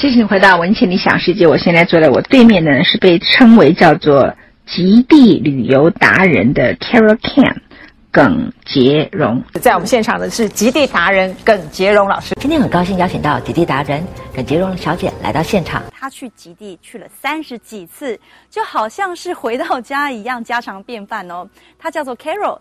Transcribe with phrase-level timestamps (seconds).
[0.00, 1.46] 谢谢你回到文倩理想世界。
[1.46, 4.34] 我现在坐在我对面的呢是被称为叫做
[4.64, 7.60] 极地旅游达人的 Carol Can
[8.10, 9.44] 耿杰荣。
[9.60, 12.34] 在我们现场的是极地达人耿杰荣老师。
[12.40, 14.02] 今天很高兴邀请到极地达人
[14.34, 15.82] 耿杰荣小姐来到现场。
[15.92, 21.46] 她去极地去了三十几次，就好像是回到家一样，家常便饭哦。
[21.78, 22.58] 她叫做 Carol。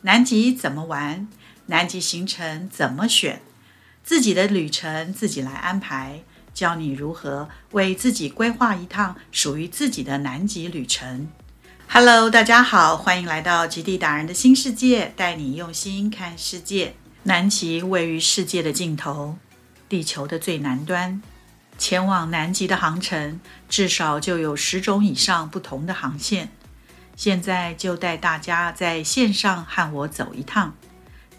[0.00, 1.28] 南极怎么玩？
[1.66, 3.42] 南极行程怎么选？
[4.08, 6.22] 自己的旅程自己来安排，
[6.54, 11.28] 教你如何为自己规划一趟属于自己的南极旅程。
[11.86, 16.94] Hello，大家好，欢迎来到极地达人的新世界，带你用心看世界。
[17.24, 19.36] 南极位于世界的尽头，
[19.90, 21.20] 地球的最南端。
[21.76, 23.38] 前往南极的航程
[23.68, 26.48] 至少就有十种以上不同的航线。
[27.14, 30.72] 现在就带大家在线上和我走一趟。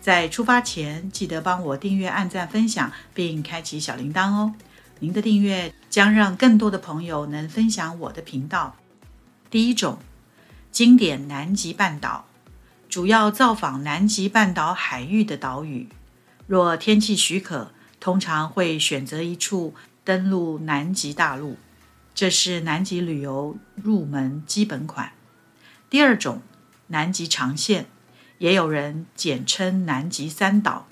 [0.01, 4.53] 在出发前，记得帮我订阅、按赞、分享，并开启小铃铛哦。
[4.99, 8.75] 您的订阅将让更多的朋友能分享我的频道。
[9.49, 9.99] 第一种，
[10.71, 12.25] 经典南极半岛，
[12.87, 15.89] 主要造访南极半岛海域的岛屿。
[16.47, 21.57] 若天气许可，通常会选择一处登陆南极大陆，
[22.15, 25.11] 这是南极旅游入门基本款。
[25.89, 26.41] 第二种，
[26.87, 27.87] 南极长线。
[28.39, 30.87] 也有人简称南极三岛，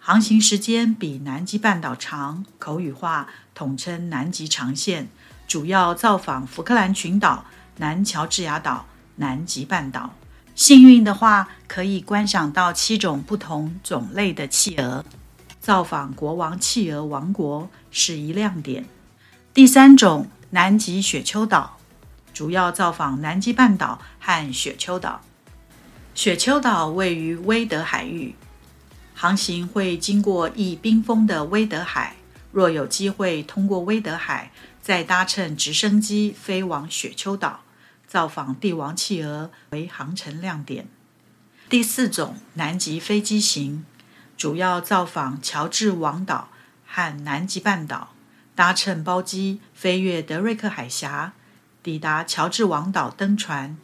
[0.00, 5.08] 航行时间比南极半岛长，口语化统称南极长线，
[5.46, 7.44] 主要造访福克兰群岛、
[7.76, 10.14] 南乔治亚岛、南极半岛。
[10.54, 15.04] 幸运的话，可以观赏到七种不同种类的企鹅，
[15.60, 18.86] 造访国王企鹅王国是一亮点。
[19.52, 21.76] 第三种，南极雪丘岛，
[22.32, 25.20] 主要造访南极半岛和雪丘岛。
[26.14, 28.36] 雪丘岛位于威德海域，
[29.14, 32.14] 航行会经过易冰封的威德海。
[32.52, 37.62] 若有机会通过威德海，再搭乘直升机飞往雪丘岛，
[38.06, 40.86] 造访帝王企鹅为航程亮点。
[41.68, 43.84] 第四种南极飞机行，
[44.36, 46.48] 主要造访乔治王岛
[46.86, 48.14] 和南极半岛，
[48.54, 51.32] 搭乘包机飞越德瑞克海峡，
[51.82, 53.76] 抵达乔治王岛登船。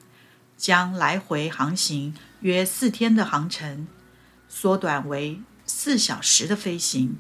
[0.61, 3.89] 将来回航行约四天的航程
[4.47, 7.17] 缩短为四小时的飞行，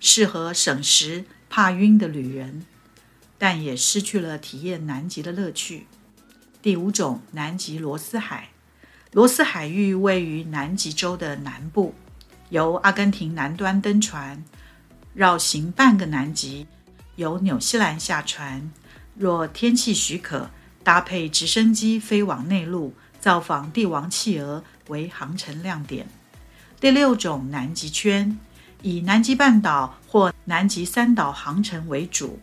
[0.00, 2.66] 适合省时怕晕的旅人，
[3.38, 5.86] 但也失去了体验南极的乐趣。
[6.60, 8.48] 第五种，南极罗斯海，
[9.12, 11.94] 罗斯海域位于南极洲的南部，
[12.48, 14.42] 由阿根廷南端登船，
[15.14, 16.66] 绕行半个南极，
[17.14, 18.72] 由纽西兰下船。
[19.14, 20.50] 若天气许可。
[20.84, 26.06] 搭配直升机飞往内陆，造访帝王企鹅为航程亮点。
[26.80, 28.36] 第六种南极圈，
[28.82, 32.40] 以南极半岛或南极三岛航程为主，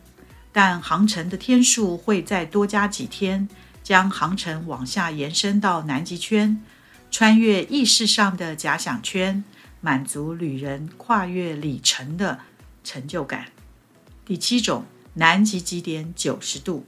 [0.53, 3.49] 但航程的天数会再多加几天，
[3.83, 6.63] 将航程往下延伸到南极圈，
[7.11, 9.43] 穿越意识上的假想圈，
[9.81, 12.39] 满足旅人跨越里程的
[12.85, 13.47] 成就感。
[14.25, 14.85] 第七种
[15.15, 16.85] 南极极点九十度。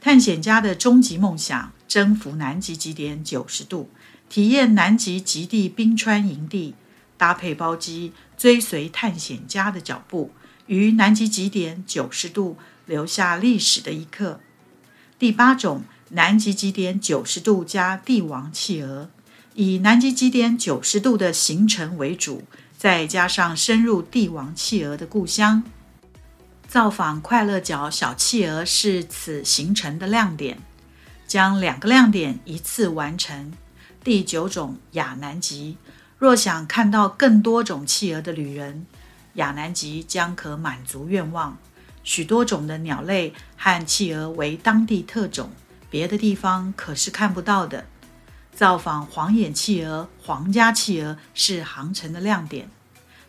[0.00, 3.90] 探险家的终极梦想：征服南极极点九十度，
[4.28, 6.74] 体验南极极地冰川营地，
[7.16, 10.30] 搭配包机，追随探险家的脚步，
[10.66, 12.56] 于南极极点九十度
[12.86, 14.40] 留下历史的一刻。
[15.18, 19.10] 第八种，南极极点九十度加帝王企鹅，
[19.54, 22.44] 以南极极点九十度的行程为主，
[22.76, 25.64] 再加上深入帝王企鹅的故乡。
[26.68, 30.58] 造访快乐角小企鹅是此行程的亮点，
[31.26, 33.52] 将两个亮点一次完成。
[34.02, 35.78] 第九种亚南极，
[36.18, 38.84] 若想看到更多种企鹅的旅人，
[39.34, 41.56] 亚南极将可满足愿望。
[42.02, 45.50] 许多种的鸟类和企鹅为当地特种，
[45.88, 47.86] 别的地方可是看不到的。
[48.52, 52.68] 造访黄眼企鹅、皇家企鹅是航程的亮点。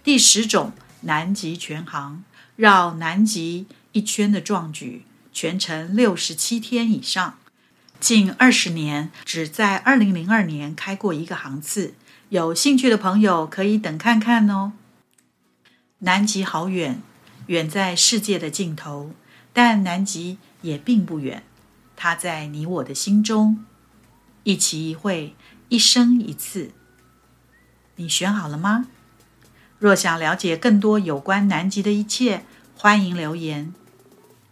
[0.04, 0.72] 第十种
[1.02, 2.24] 南极全航。
[2.58, 7.38] 绕南极一圈的壮举，全程六十七天以上，
[8.00, 11.94] 近二十年只在二零零二年开过一个航次。
[12.30, 14.74] 有兴趣的朋友可以等看看哦。
[16.00, 17.00] 南极好远，
[17.46, 19.12] 远在世界的尽头，
[19.54, 21.44] 但南极也并不远，
[21.96, 23.64] 它在你我的心中。
[24.42, 25.36] 一期一会，
[25.70, 26.72] 一生一次，
[27.98, 28.88] 你选好了吗？
[29.80, 32.44] 若想了解更多有关南极的一切，
[32.76, 33.74] 欢迎留言。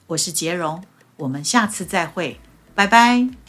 [0.08, 0.84] 我是杰荣，
[1.18, 2.40] 我们下次再会，
[2.76, 3.45] 拜拜。